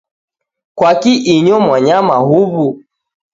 Kwaki 0.77 1.13
inyo 1.35 1.55
mwanyama 1.65 2.15
huw'u? 2.27 2.67